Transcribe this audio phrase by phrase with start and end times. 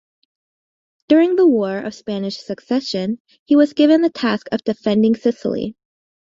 [1.09, 5.75] During the War of Spanish Succession, he was given the task of defending Sicily.